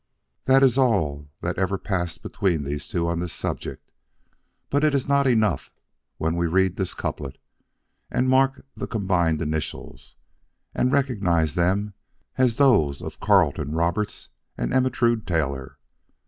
This 0.45 0.63
is 0.63 0.77
all 0.79 1.29
that 1.41 1.59
ever 1.59 1.77
passed 1.77 2.23
between 2.23 2.63
these 2.63 2.87
two 2.87 3.07
on 3.07 3.19
this 3.19 3.33
subject, 3.33 3.91
but 4.71 4.83
is 4.83 5.03
it 5.03 5.07
not 5.07 5.27
enough 5.27 5.71
when 6.17 6.35
we 6.35 6.47
read 6.47 6.75
this 6.75 6.95
couplet, 6.95 7.37
and 8.09 8.27
mark 8.27 8.65
the 8.75 8.87
combined 8.87 9.43
initials, 9.43 10.15
and 10.73 10.91
recognize 10.91 11.53
them 11.53 11.93
as 12.35 12.55
those 12.57 13.03
of 13.03 13.19
Carleton 13.19 13.75
Roberts 13.75 14.29
and 14.57 14.73
Ermentrude 14.73 15.27
Taylor? 15.27 15.77